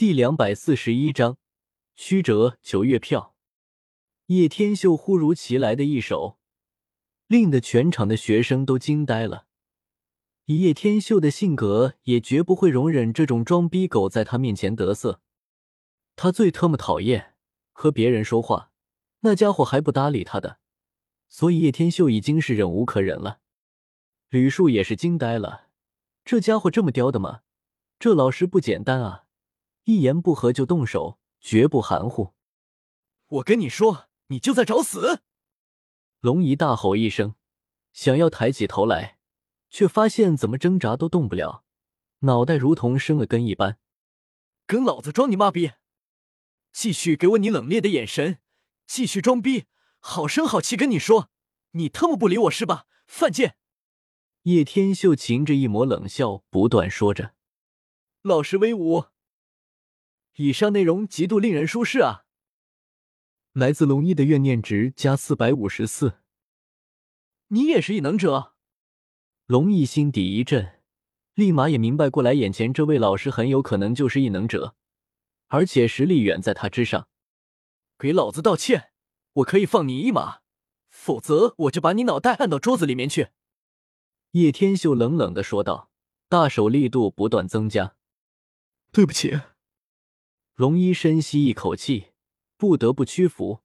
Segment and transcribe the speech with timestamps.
[0.00, 1.36] 第两百四十一章
[1.94, 3.34] 曲折九月票。
[4.28, 6.38] 叶天秀忽如其来的一手，
[7.26, 9.44] 令得全场的学生都惊呆了。
[10.46, 15.20] 以叶天秀的性格，也绝不会容忍这种装逼狗在他面前得瑟。
[16.16, 17.34] 他最特么讨厌
[17.70, 18.72] 和别人说话，
[19.18, 20.60] 那家伙还不搭理他的，
[21.28, 23.40] 所以叶天秀已经是忍无可忍了。
[24.30, 25.66] 吕树也是惊呆了，
[26.24, 27.40] 这家伙这么刁的吗？
[27.98, 29.26] 这老师不简单啊！
[29.90, 32.32] 一言不合就动手，绝不含糊。
[33.26, 35.22] 我跟你说，你就在找死！
[36.20, 37.34] 龙姨大吼一声，
[37.92, 39.18] 想要抬起头来，
[39.68, 41.64] 却发现怎么挣扎都动不了，
[42.20, 43.80] 脑袋如同生了根一般。
[44.64, 45.72] 跟老子装你妈逼！
[46.72, 48.38] 继续给我你冷冽的眼神，
[48.86, 49.64] 继续装逼！
[49.98, 51.30] 好声好气跟你说，
[51.72, 52.86] 你特么不理我是吧？
[53.08, 53.56] 犯贱！
[54.42, 57.34] 叶天秀噙着一抹冷笑，不断说着
[58.22, 59.06] ：“老实威武！”
[60.40, 62.24] 以上内容极度令人舒适啊！
[63.52, 66.20] 来自龙一的怨念值加四百五十四。
[67.48, 68.54] 你也是异能者？
[69.44, 70.80] 龙毅心底一震，
[71.34, 74.74] 立马也明白过来，眼前这位老师很有可能就是异能者，
[75.48, 77.08] 而且实力远在他之上。
[77.98, 78.92] 给老子道歉！
[79.34, 80.38] 我可以放你一马，
[80.88, 83.28] 否则我就把你脑袋按到桌子里面去！
[84.30, 85.90] 叶天秀冷冷的说道，
[86.30, 87.94] 大手力度不断增加。
[88.90, 89.38] 对不起。
[90.60, 92.08] 龙一深吸一口气，
[92.58, 93.60] 不得不屈服，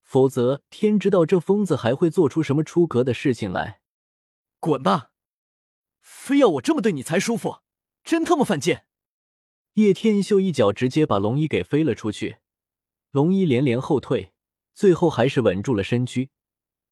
[0.00, 3.82] 否则天知道这疯子还会做出什么出格的事情来。
[4.58, 5.10] 滚吧！
[6.00, 7.58] 非要我这么对你才舒服，
[8.02, 8.86] 真他妈犯贱！
[9.74, 12.38] 叶天秀一脚直接把龙一给飞了出去，
[13.10, 14.32] 龙一连连后退，
[14.72, 16.30] 最后还是稳住了身躯，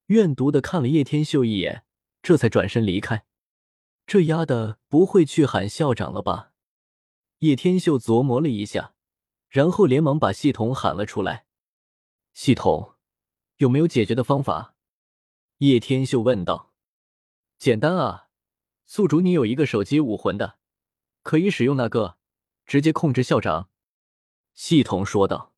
[0.08, 1.86] 怨毒的看了叶天秀一眼，
[2.20, 3.24] 这才转身离开。
[4.06, 6.52] 这丫的不会去喊校长了吧？
[7.38, 8.92] 叶天秀琢磨了一下。
[9.48, 11.46] 然后连忙把系统喊了出来。
[12.32, 12.94] 系统，
[13.56, 14.74] 有没有解决的方法？
[15.58, 16.74] 叶天秀问道。
[17.58, 18.28] 简单啊，
[18.84, 20.58] 宿主你有一个手机武魂的，
[21.22, 22.18] 可以使用那个，
[22.66, 23.70] 直接控制校长。
[24.52, 25.54] 系统说道。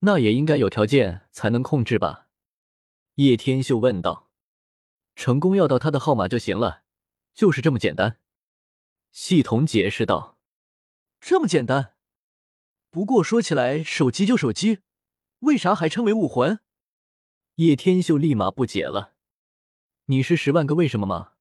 [0.00, 2.28] 那也应该有条件才能控制吧？
[3.14, 4.30] 叶天秀问道。
[5.16, 6.84] 成功要到他的号码就行了，
[7.34, 8.20] 就是这么简单。
[9.10, 10.38] 系统解释道。
[11.18, 11.96] 这么简单？
[12.90, 14.80] 不过说起来，手机就手机，
[15.40, 16.60] 为啥还称为武魂？
[17.56, 19.14] 叶天秀立马不解了。
[20.06, 21.32] 你是十万个为什么吗？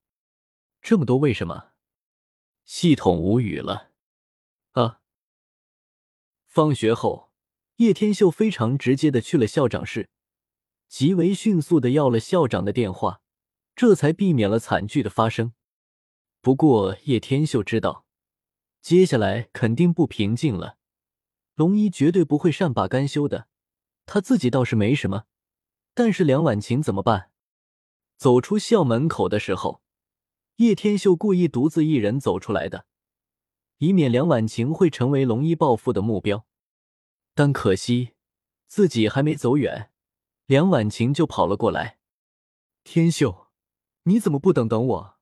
[0.81, 1.71] 这么多为什么？
[2.65, 3.91] 系统无语了。
[4.73, 4.99] 啊！
[6.45, 7.31] 放学后，
[7.77, 10.09] 叶天秀非常直接的去了校长室，
[10.89, 13.21] 极为迅速的要了校长的电话，
[13.73, 15.53] 这才避免了惨剧的发生。
[16.41, 18.05] 不过叶天秀知道，
[18.81, 20.76] 接下来肯定不平静了。
[21.57, 23.47] 龙一绝对不会善罢甘休的，
[24.05, 25.23] 他自己倒是没什么，
[25.95, 27.31] 但是梁婉晴怎么办？
[28.15, 29.81] 走出校门口的时候，
[30.57, 32.85] 叶天秀故意独自一人走出来的，
[33.79, 36.45] 以免梁婉晴会成为龙一报复的目标。
[37.33, 38.11] 但可惜
[38.67, 39.89] 自己还没走远，
[40.45, 41.97] 梁婉晴就跑了过来。
[42.83, 43.47] 天秀，
[44.03, 45.17] 你怎么不等等我？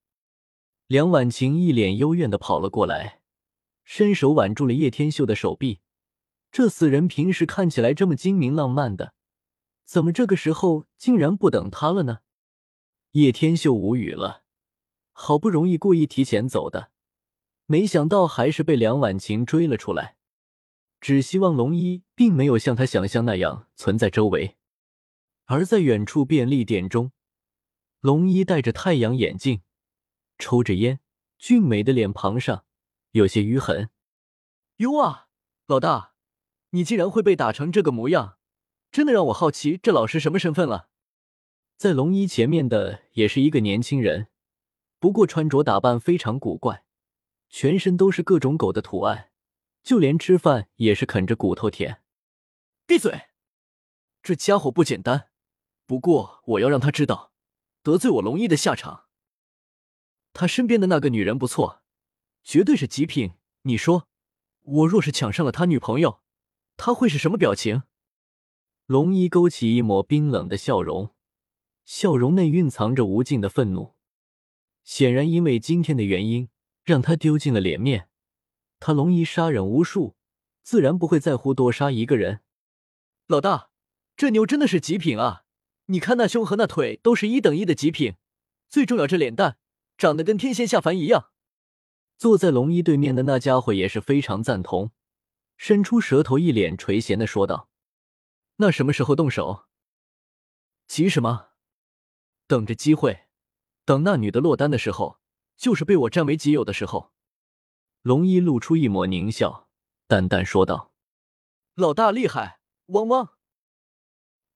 [0.87, 3.21] 梁婉晴一脸幽怨的跑了过来，
[3.85, 5.79] 伸手挽住了叶天秀的手臂。
[6.55, 9.13] 这死人平时看起来这么精明浪漫的，
[9.83, 12.19] 怎么这个时候竟然不等他了呢？
[13.11, 14.45] 叶天秀无语了，
[15.11, 16.91] 好不容易故意提前走的，
[17.65, 20.15] 没想到还是被梁婉晴追了出来。
[21.01, 24.55] 只希望龙一并没有像他想象那样存在周围。
[25.47, 27.11] 而在远处便利店中，
[27.99, 29.61] 龙一戴着太阳眼镜，
[30.37, 31.01] 抽着烟，
[31.37, 32.63] 俊美的脸庞上
[33.11, 33.89] 有些淤痕。
[34.77, 35.27] 哟啊，
[35.67, 36.14] 老大！
[36.75, 38.37] 你竟然会被打成这个模样，
[38.91, 40.89] 真的让我好奇这老师什么身份了。
[41.77, 44.27] 在龙一前面的也是一个年轻人，
[44.99, 46.83] 不过穿着打扮非常古怪，
[47.49, 49.31] 全身都是各种狗的图案，
[49.83, 52.01] 就连吃饭也是啃着骨头舔。
[52.85, 53.29] 闭嘴！
[54.21, 55.29] 这家伙不简单，
[55.85, 57.31] 不过我要让他知道
[57.83, 59.05] 得罪我龙一的下场。
[60.33, 61.83] 他身边的那个女人不错，
[62.43, 63.35] 绝对是极品。
[63.61, 64.09] 你说，
[64.61, 66.19] 我若是抢上了他女朋友？
[66.77, 67.83] 他会是什么表情？
[68.85, 71.15] 龙一勾起一抹冰冷的笑容，
[71.83, 73.95] 笑容内蕴藏着无尽的愤怒。
[74.83, 76.49] 显然，因为今天的原因，
[76.83, 78.09] 让他丢尽了脸面。
[78.79, 80.15] 他龙一杀人无数，
[80.61, 82.41] 自然不会在乎多杀一个人。
[83.25, 83.71] 老大，
[84.15, 85.45] 这妞真的是极品啊！
[85.87, 88.15] 你看那胸和那腿都是一等一的极品，
[88.69, 89.57] 最重要这脸蛋
[89.97, 91.31] 长得跟天仙下凡一样。
[92.17, 94.91] 坐在龙一对面的那家伙也是非常赞同。
[95.57, 97.69] 伸出舌头，一脸垂涎的说道
[98.57, 99.65] ：“那什么时候动手？
[100.87, 101.49] 急什么？
[102.47, 103.27] 等着机会。
[103.85, 105.19] 等那女的落单的时候，
[105.55, 107.13] 就是被我占为己有的时候。”
[108.01, 109.69] 龙一露出一抹狞笑，
[110.07, 110.93] 淡淡说道
[111.75, 113.37] ：“老大厉害，汪汪！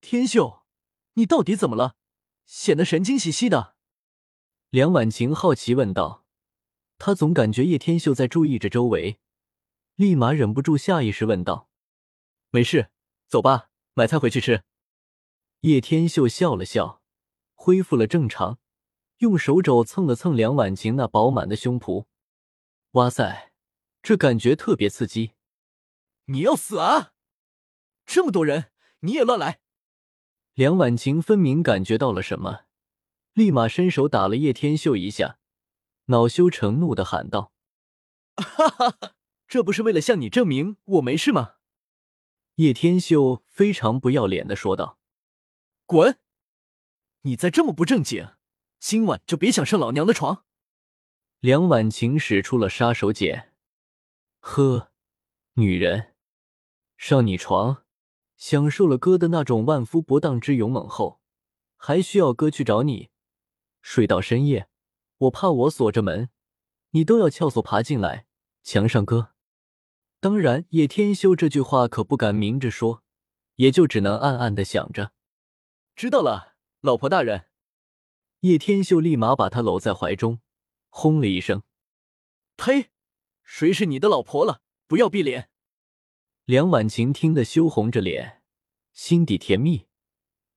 [0.01, 0.63] 天秀，
[1.13, 1.95] 你到底怎么了？
[2.45, 3.75] 显得神经兮兮的。”
[4.69, 6.25] 梁婉晴好奇问道。
[6.99, 9.19] 他总感觉叶天秀在注意着周围，
[9.99, 11.67] 立马忍不住下意识问道
[12.51, 12.89] ：“没事，
[13.27, 14.63] 走吧，买菜回去吃。”
[15.59, 17.01] 叶天秀笑了笑，
[17.53, 18.59] 恢复了正常，
[19.17, 22.05] 用手肘蹭了蹭梁婉晴那饱满的胸脯。
[22.91, 23.51] 哇塞，
[24.01, 25.33] 这感觉特别刺激！
[26.27, 27.11] 你要死啊！
[28.05, 28.71] 这么多人，
[29.01, 29.59] 你也乱来！
[30.53, 32.61] 梁婉晴分明感觉到了什么，
[33.33, 35.39] 立马伸手打了叶天秀一下。
[36.05, 37.51] 恼羞成怒的喊道
[38.39, 39.15] ：“哈哈哈，
[39.49, 41.55] 这不是为了向你证明我没事吗？”
[42.55, 44.99] 叶天秀非常不要脸的说道
[45.85, 46.19] ：“滚！
[47.23, 48.29] 你再这么不正经，
[48.79, 50.45] 今晚就别想上老娘的床。”
[51.41, 53.49] 梁婉晴使出了杀手锏
[54.39, 54.91] ：“呵，
[55.53, 56.13] 女人
[56.95, 57.83] 上你床，
[58.37, 61.21] 享受了哥的那种万夫不当之勇猛后，
[61.75, 63.09] 还需要哥去找你
[63.81, 64.69] 睡到深夜？”
[65.19, 66.29] 我怕我锁着门，
[66.91, 68.25] 你都要撬锁爬进来
[68.63, 69.33] 强上哥。
[70.21, 73.03] 当然，叶天修这句话可不敢明着说，
[73.55, 75.13] 也就只能暗暗的想着。
[75.95, 77.45] 知道了，老婆大人。
[78.41, 80.41] 叶天秀立马把他搂在怀中，
[80.89, 81.63] 轰了一声
[82.57, 82.89] ：“呸！
[83.43, 84.61] 谁是你的老婆了？
[84.87, 85.49] 不要闭脸！”
[86.43, 88.41] 梁婉晴听得羞红着脸，
[88.91, 89.87] 心底甜蜜，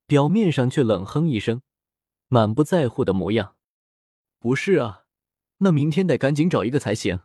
[0.07, 1.63] 表面上却冷哼一声，
[2.27, 3.57] 满不在乎的模样。
[4.41, 5.05] 不是啊，
[5.59, 7.21] 那明天得赶紧找一个才行。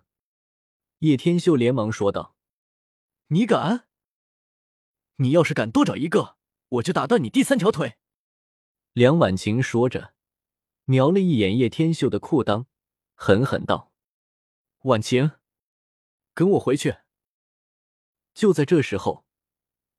[0.99, 2.35] 叶天秀连忙说道
[3.27, 3.87] ：“你敢？
[5.17, 6.37] 你要是敢多找一个，
[6.69, 7.97] 我就打断你第三条腿。”
[8.93, 10.15] 梁婉晴说着，
[10.85, 12.65] 瞄了一眼叶天秀的裤裆，
[13.13, 13.91] 狠狠道
[14.85, 15.33] ：“婉晴，
[16.33, 16.97] 跟我回去。”
[18.33, 19.25] 就在这时候，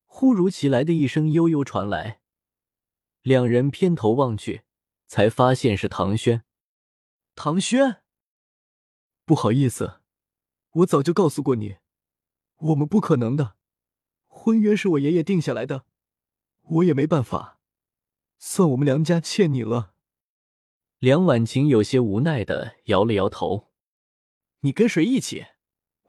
[0.06, 2.20] 忽如其来的一声悠悠传来，
[3.22, 4.64] 两人偏头望去，
[5.06, 6.44] 才发现是唐轩。
[7.36, 8.02] 唐轩，
[9.24, 10.00] 不好意思，
[10.72, 11.76] 我早就告诉过你，
[12.56, 13.56] 我们不可能的。
[14.26, 15.84] 婚约是我爷爷定下来的，
[16.62, 17.58] 我也没办法，
[18.38, 19.94] 算我们梁家欠你了。
[20.98, 23.68] 梁婉晴有些无奈的摇了摇头。
[24.60, 25.46] 你跟谁一起？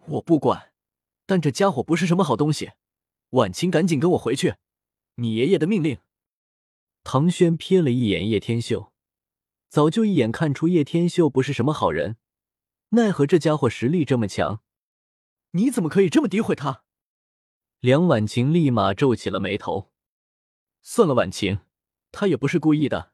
[0.08, 0.74] 我不管，
[1.26, 2.72] 但这家伙不是什么好东西。
[3.32, 4.56] 婉晴，赶紧跟我回去，
[5.16, 6.00] 你爷爷的命令。
[7.04, 8.92] 唐轩瞥了一眼叶天秀。
[9.70, 12.18] 早就一眼看出叶天秀不是什么好人，
[12.90, 14.62] 奈何这家伙实力这么强，
[15.52, 16.84] 你怎么可以这么诋毁他？
[17.80, 19.92] 梁婉晴立马皱起了眉头。
[20.82, 21.60] 算了，婉晴，
[22.12, 23.14] 他也不是故意的。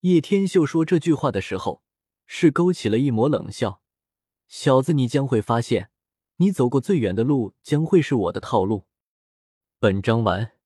[0.00, 1.82] 叶天秀说这句话的时候，
[2.26, 3.82] 是勾起了一抹冷笑。
[4.46, 5.90] 小子，你将会发现，
[6.36, 8.86] 你走过最远的路将会是我的套路。
[9.78, 10.57] 本章完。